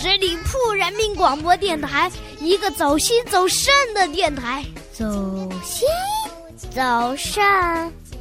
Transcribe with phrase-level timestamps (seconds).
[0.00, 4.64] 十里铺人民广播电台，一个走心走肾的电台。
[4.92, 5.04] 走
[5.64, 5.86] 心，
[6.70, 7.44] 走肾，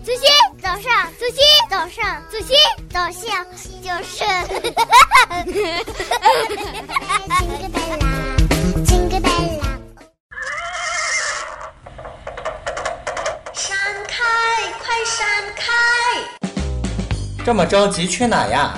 [0.03, 0.21] 走心，
[0.61, 2.55] 走上，走心，走上，走心，
[2.89, 3.45] 走向，
[3.81, 4.23] 就是。
[7.39, 8.05] Jingle bell,
[8.85, 9.61] jingle bell.
[13.53, 13.75] 闪
[14.07, 14.15] 开，
[14.79, 15.25] 快闪
[15.55, 15.65] 开！
[17.45, 18.77] 这么着急去哪呀？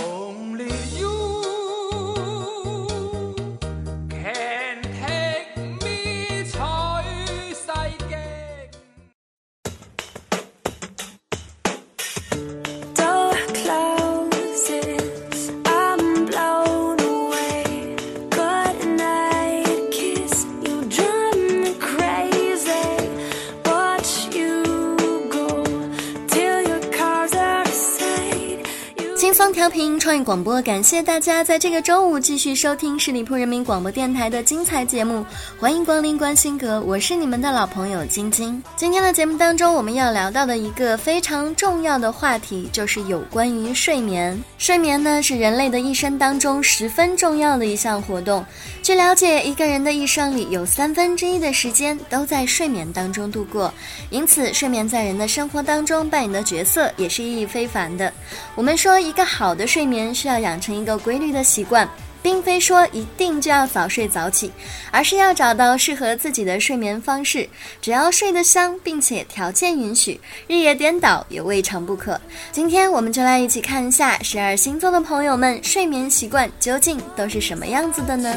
[29.61, 35.23] 调频创意广播，感谢大家在这个周五继续收听十里铺人民广播电台的精彩节目，
[35.59, 38.59] 欢迎光临关心阁，我是你们的老朋友晶晶。
[38.75, 44.35] 今天的节目当中，我们要聊到的一个非常重要的话题，就是有关于睡眠。
[44.57, 48.43] 睡眠呢，是人类的一生当中十分重要的一项活动。
[48.81, 53.71] 据了解，一个人的一生里有三分之一的时间都在睡眠当中度过，
[54.09, 58.11] 因此睡眠在人的生活当中扮演的角色也是意义非凡的。
[58.55, 61.85] 我们说，一个好好的睡眠需要养成一个规律的习惯，
[62.23, 64.49] 并非说一定就要早睡早起，
[64.91, 67.49] 而是要找到适合自己的睡眠方式。
[67.81, 72.17] 只要睡得香，并且条件允许，日夜颠倒也未尝不可。
[72.53, 78.33] 今天我们就来一起看一下十二星座的朋友们睡眠习惯究竟都是什么样子的呢？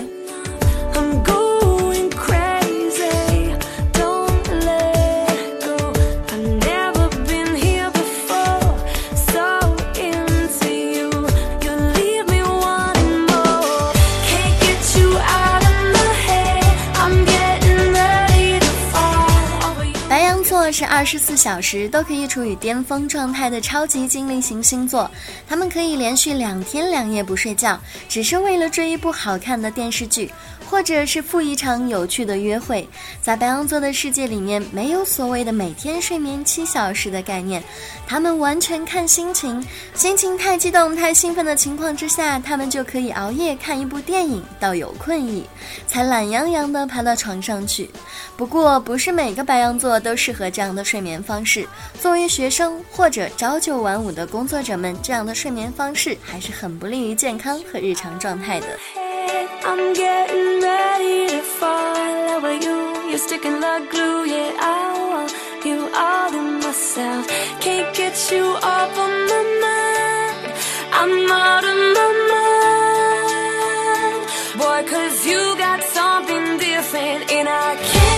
[20.15, 25.11] 白羊座是二十四小时都可以处于巅峰状态的超级精灵型星座，
[25.49, 27.77] 他们可以连续两天两夜不睡觉，
[28.09, 30.31] 只是为了追一部好看的电视剧，
[30.69, 32.89] 或者是赴一场有趣的约会。
[33.21, 37.63] 在白羊座的世界里面，没有所谓的每天睡眠七小时的概念，
[38.07, 39.65] 他们完全看心情，
[39.95, 45.45] 心情太激动、太兴奋的情况之下，他们就可以熬夜看一部电影到有困意，
[45.87, 47.89] 才懒洋洋地爬到床上去。
[48.37, 51.67] 不过，不是每个白羊座都适合这样的睡眠方式。
[52.01, 59.04] 作为学生或者朝九晚五的工作者们，这样的睡眠方式还是很不利于健康和日常状态的。
[59.65, 62.77] I'm getting ready to fall over you.
[63.09, 64.53] You're sticking like glue, yeah.
[64.61, 64.73] I
[65.11, 65.33] want
[65.65, 67.27] you all to myself.
[67.61, 70.53] Can't get you off of my mind.
[71.01, 72.95] I'm out of my mind.
[74.61, 78.14] Boy, cause you got something different, and I can't.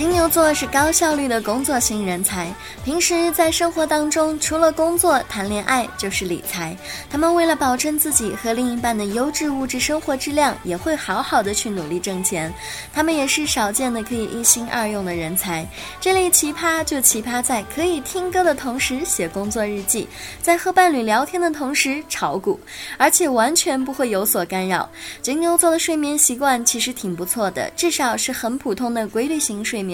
[0.00, 2.50] 金牛座是高效率的工作型人才，
[2.82, 6.74] 平时在生活当中，除了工作、谈恋爱就是理财。
[7.10, 12.50] 他们为了保证自己和另一半的优质物质生活质量，也会好好的去努力挣钱。
[12.94, 15.68] 他们也是少见的可以一心二用的人才。
[16.00, 20.08] 这类奇葩就奇葩在可以听歌的同时写工作日记，
[20.40, 22.58] 在和伴侣聊天的同时炒股，
[22.96, 24.88] 而且完全不会有所干扰。
[25.20, 29.89] 金牛座的睡眠习惯其实挺不错的，至少是很普通的规律型睡眠。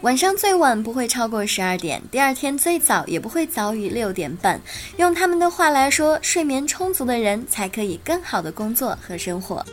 [0.00, 4.60] 晚上最晚不会超过十二点，第二天最早也不会早于六点半。
[4.96, 9.64] 用他们的话来说，睡眠充足的人才可以更好的工作和生活。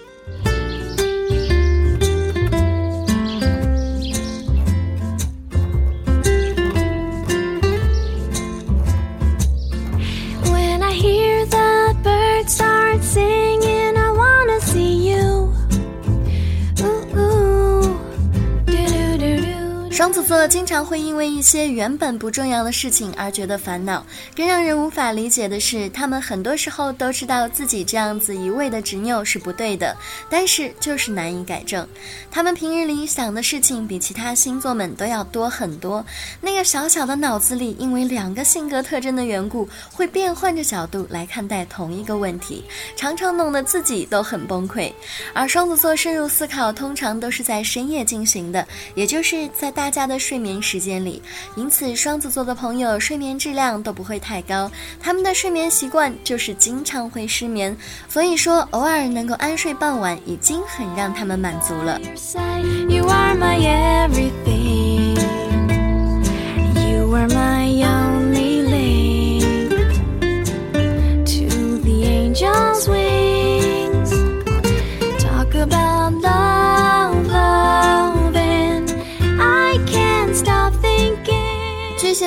[20.11, 24.05] 双子座经常会因为一些原本不重要的事情而觉得烦恼，
[24.35, 29.96] 更让人无法理解的是，他们很多时候都知道自己这样子一味的执拗是不对的，
[30.29, 31.87] 但是就是难以改正。
[32.29, 36.05] 他们平日里想的事情比其他星座们都要多很多，
[36.41, 42.66] 那个小小的脑子里，因为两个性格特征的缘故，会变换着角度来看待同一个问题，
[42.97, 44.91] 常常弄得自己都很崩溃。
[45.34, 51.22] 而双子座深入思考通常都是在深夜进行的，也就是在大家他的睡眠时间里，
[51.56, 57.78] 因此双子座的朋友睡眠质量都不会太高，他们的睡眠习惯就是经常会失眠，
[58.09, 62.00] 所以说偶尔能够安睡傍晚已经很让他们满足了。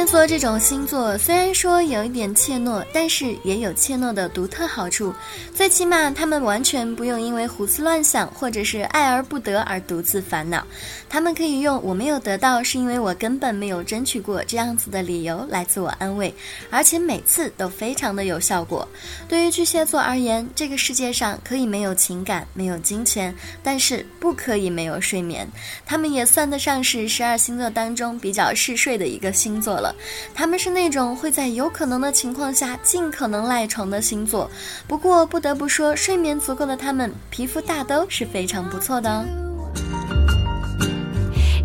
[0.05, 5.15] 巨蟹座这种星座虽然说有一点怯懦，但是也有怯懦的独特好处。
[5.55, 10.63] 最起码他们完全不用因为胡思乱想或者是爱而不得而独自烦恼，
[11.09, 16.35] 他们可以用“我没有得到是因为我根本没有争取过”这样子的理由来自我安慰，
[16.69, 18.87] 而且每次都非常的有效果。
[19.27, 25.49] 对于巨蟹座而言，这个世界上可以没有情感，没有金钱，但是不可以没有睡眠。
[25.87, 29.94] 他们也算得上是十二星座当中比较嗜睡的一个星座了。
[30.35, 34.51] 他们是那种会在有可能的情况下尽可能赖床的星座。
[34.87, 39.25] 不过不得不说，睡眠足够的他们，皮肤大都是非常不错的哦。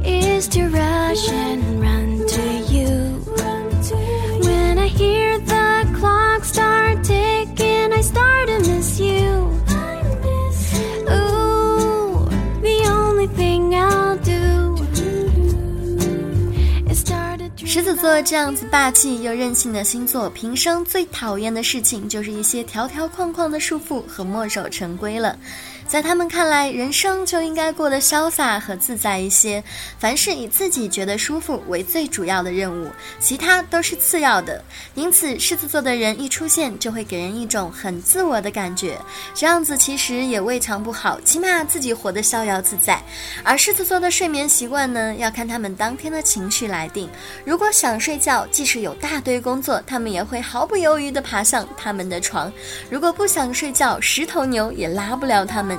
[0.06, 2.42] is to rush and run to
[2.74, 3.20] you.
[4.42, 6.59] When I hear the clocks
[18.00, 25.38] 做这样子霸气又任性的星座，平生最讨厌的事情就是一些条条框框的束缚和墨守成规了。
[25.90, 29.64] 在他们看来，人生就应该过得潇洒和自在一些，
[29.98, 32.88] 凡事以自己觉得舒服为最主要的任务，
[33.20, 34.64] 其他都是次要的。
[34.94, 39.00] 因此，狮子座的人一出现，就会给人一种很自我的感觉，
[39.34, 43.02] 这样子其实也未尝不好，起码自己活得逍遥自在。
[43.44, 47.10] 而狮子座的睡眠习惯呢，要看他们当天的情绪来定。
[47.44, 52.48] 如果想睡觉，即使有大堆工作，他们也会毫不犹豫地爬上他们的床；
[52.92, 55.79] 如果不想睡觉，十头牛也拉不了他们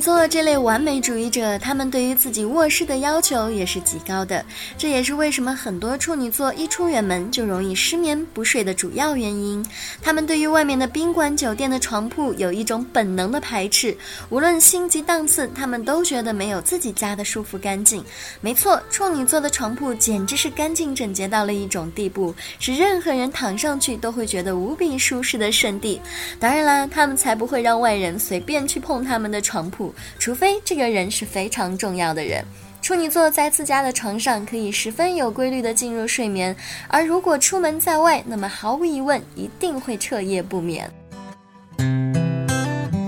[0.00, 4.42] 处女座这类完美主义者，他们对于自己卧室的要求也是极高的，
[4.78, 9.62] 这也是为什么很多处女座一出远门就容易失眠不睡的主要原因。
[10.02, 13.94] 他们对于外面的宾馆、酒店的床铺有一种本能的排斥，
[14.30, 18.02] 无论星级档次，他们都觉得没有自己家的舒服干净。
[18.40, 26.00] 没错，处女座的床铺简直是干净整洁到了一种地步，是任何人躺上去都会觉得无比舒适的圣地。
[26.38, 32.44] 当然啦，他们才不会让外人随便去碰他们的床铺，除非这个人是非常重要的人。
[32.82, 36.56] 处女座在自家的床上可以十分有规律地进入睡眠，
[36.88, 40.90] 而如果出门在外，那么毫无疑问一定会彻夜不眠。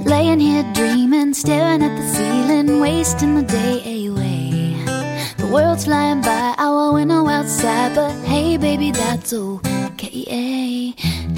[0.05, 4.77] Laying here dreaming, staring at the ceiling, wasting the day away.
[5.39, 10.94] The world's flying by, our window outside, but hey, baby, that's okay.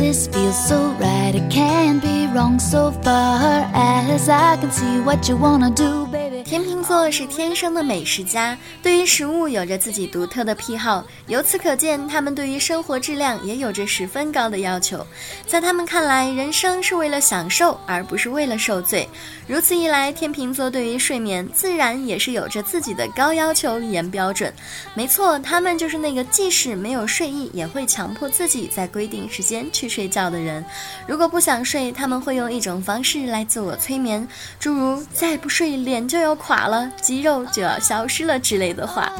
[0.07, 5.27] This feels so right, it can't be wrong so far as I can see what
[5.31, 6.24] you wanna do, baby.
[6.45, 11.03] 天秤座是天生的美食家，对于食物有着自己独特的癖好。
[11.27, 15.05] 由此可见，他们对于生活质量也有着十分高的要求。
[15.47, 19.09] 在他们看来，人生是为了享受，而不是为了受罪。
[19.49, 24.53] 如此一来，天秤座对于睡眠自然也是有着自己的高要求、严标准。
[24.95, 30.63] 没错，他们就是那个即使没有睡意，也会强迫自己在规定时间去睡觉的人。
[31.07, 34.27] 如果不想睡，他们会用一种方式来自我催眠，
[34.61, 39.12] 诸如“再不睡，脸就有要垮了，肌肉就要消失了”之类的话。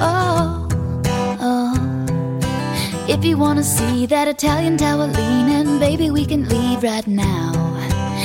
[0.00, 0.68] Oh,
[1.40, 1.76] oh.
[3.08, 7.52] If you wanna see that Italian tower leaning, baby, we can leave right now.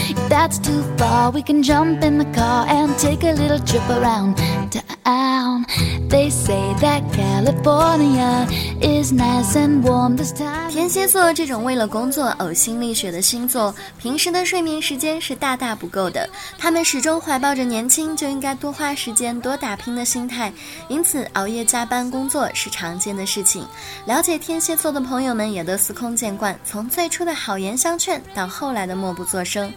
[0.09, 3.83] If that's too far, we can jump in the car and take a little trip
[3.89, 4.37] around
[5.04, 5.64] Town.
[6.08, 8.46] They say that California
[8.80, 10.70] is nice and warm this time.
[10.70, 16.28] 天蝎座这种为了工作呕心沥血的星座，平时的睡眠时间是大大不够的。
[16.58, 20.52] 他们始终怀抱着年轻就应该多花时间、多打拼的心态，
[20.88, 23.66] 因此熬夜加班工作是常见的事情。
[24.06, 29.72] 了解天蝎座的朋友们也都司空见惯，从最初的好言相劝到后来的默不作声。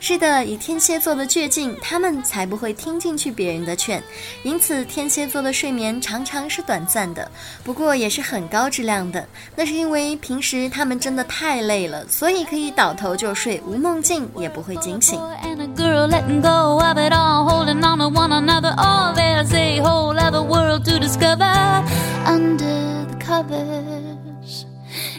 [0.00, 4.02] 是的，以天蝎座的倔劲，他们才不会听进去别人的劝。
[4.42, 4.67] 因此。
[4.68, 7.26] 此天蝎座的睡眠常常是短暂的，
[7.64, 9.26] 不过也是很高质量的。
[9.56, 15.18] 那是因为平时他们真的太累了，所以可以倒头就睡，无梦境也不会惊醒。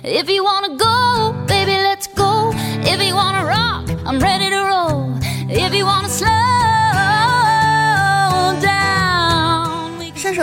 [0.02, 2.54] If you wanna go, baby, let's go.
[2.84, 4.59] If you wanna rock, I'm ready to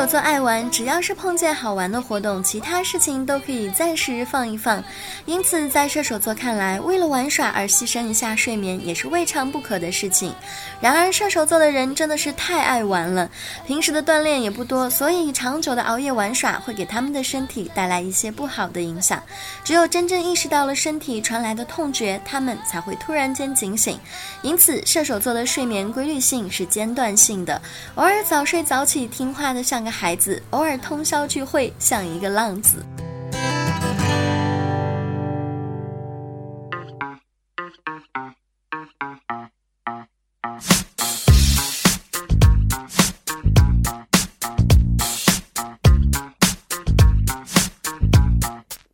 [0.07, 4.83] we can 射手座爱玩，只要是碰见好玩的活动，其他事情都可以暂时放一放。
[5.25, 10.33] 因此，在射手座看来，为了玩耍而牺牲一下睡眠也是未尝不可的事情。
[10.81, 13.29] 然而，射手座的人真的是太爱玩了，
[13.67, 19.21] 平时的锻炼也不多，所以长久的熬夜玩耍会给他们的身体带来一些不好的影响。
[19.65, 23.99] 只有真正意识到了身体传来的痛觉，他们才会突然间警醒。
[24.43, 27.61] 因此，射手座的睡眠规律性是间断性的，
[27.97, 32.85] 偶尔早睡早起，听话的像个孩子；偶尔通宵聚会，像一个浪子。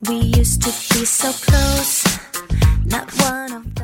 [0.05, 2.05] We used to be so close,
[2.87, 3.42] not one.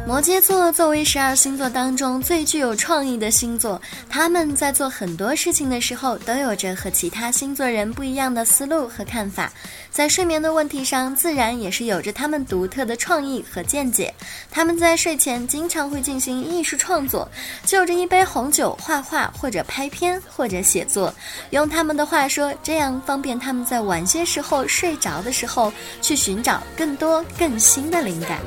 [0.09, 9.53] 摩羯座作为十二星座当中最具有创意的星座，他们在做很多事情的时候都有着和其他星座人不一样的思路和看法，
[9.99, 14.14] 在睡眠的问题上，自然也是有着他们独特的创意和见解。
[14.49, 17.28] 他们在睡前经常会进行艺术创作，
[17.67, 21.12] 就着一杯红酒画画，或者拍片，或者写作。
[21.50, 28.38] 用他们的话说，这样方便他们在晚些时候睡着的时候去寻找更多更新的灵感。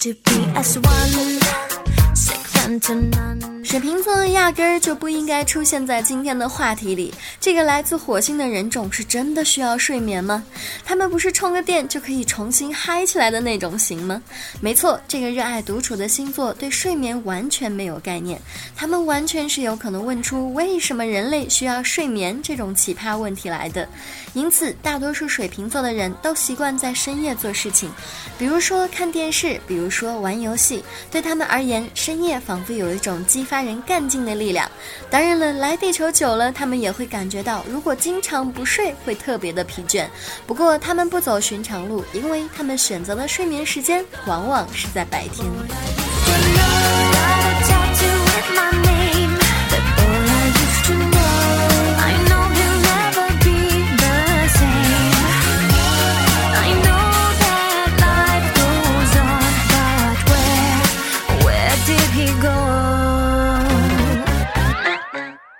[0.00, 3.57] To be as one, second to none.
[3.68, 7.12] 水瓶座压根儿就不应该出现在今天的话题里。
[7.38, 10.42] 这个来自火星的人种是真的需要睡眠吗？
[10.86, 14.22] 他们不是充个电就可以重新嗨起来的那种型吗？
[14.62, 18.40] 没错，这个热爱独处的星座对睡眠完全没有概念，
[18.74, 23.86] 他们完全是有可能问出为什么人类需要睡眠这种奇葩问题来的。
[24.32, 27.90] 因此，大多数水瓶座的人都习惯在深夜做事情，
[28.38, 30.82] 比如说看电视，比如说玩游戏。
[31.10, 34.70] 对他们而言，深夜仿佛有一种激发人干劲的力量。
[35.10, 40.06] 当然了，来地球久了，他们也会感觉到，如果经常不睡，会特别的疲倦。
[40.46, 45.46] 不过，他们不走寻常路，因为他们选择的睡眠时间往往是在白天。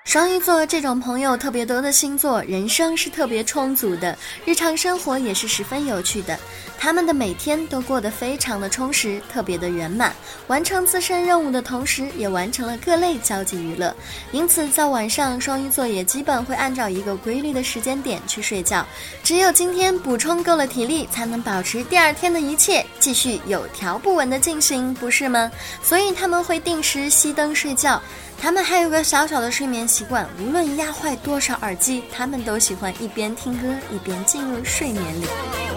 [0.09, 6.35] 双鱼座这种朋友特别多的星座，人生是特别充足的，日常生活也是十分有趣的。
[6.79, 10.15] 他们的每天都过得非常的充实，特别的圆满，
[10.47, 13.95] 完成自身任务的同时，也完成了各类交际娱乐。
[14.33, 18.87] 因此，在晚上，双鱼座也基本会按照一个规律的时间点去睡觉。
[19.23, 25.53] 只有今天补充够了体力，才能保持第二天的一切继续有条不紊的进行，不是吗？
[25.83, 28.01] 所以他们会定时熄灯睡觉。
[28.41, 35.25] 他们还有个小小的睡眠习惯，无论压坏多少耳机，他们都喜欢一边听歌一边进入睡眠里。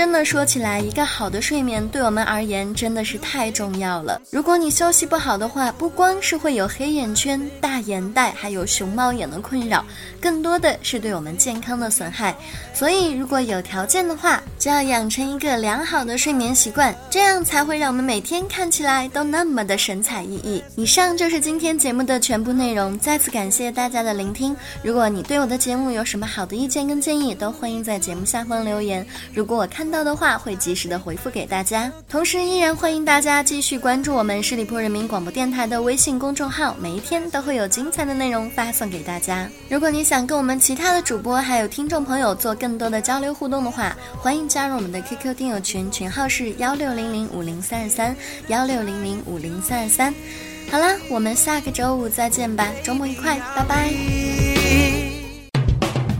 [0.04, 4.20] 真的说起来，一个好的睡眠对我们而言真的是太重要了。
[4.30, 9.82] 如果你休息不好的话，不光是会有黑眼圈、大眼袋，还有熊猫眼的困扰，
[10.20, 12.36] 更多的是对我们健康的损害。
[12.74, 20.62] 所以，如果有条件的话，就要养成一个良好的睡眠习惯，这样才会让我们每天看起来都那么的神采奕奕。
[20.76, 24.54] 以上就是今天节目的全部内容，再次感谢大家的聆听。
[24.82, 29.06] 如果你对我的节目有什么好的意见跟建议，都欢迎在节目下方留言。
[29.32, 31.88] 如果我看到的话，会及时的回复给大家。
[32.08, 39.48] 同时，依然欢迎大家继续关注我们十里铺人民广播电台的微信公众号，每一天都会有精彩的内容发送给大家。
[39.70, 48.16] 如果你想跟我们其他的主播还有听众朋友做更多的交流互动的话，欢迎加入我们的 QQ 听友群，群号是幺六零零五零三二三
[48.48, 50.12] 幺六零零五零三二三。
[50.72, 53.92] 好啦，我们下个周五再见吧，周末愉快，拜拜。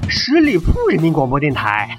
[0.09, 1.99] 十里铺人民广播电台，